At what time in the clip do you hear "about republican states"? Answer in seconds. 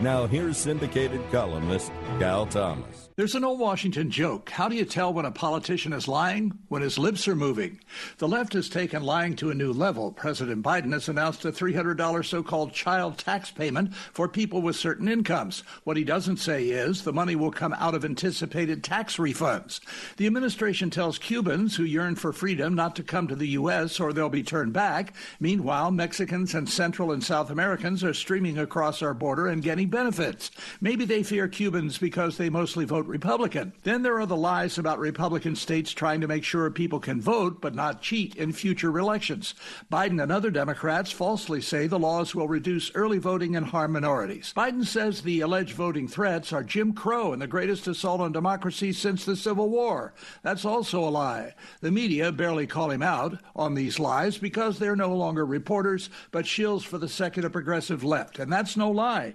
34.78-35.92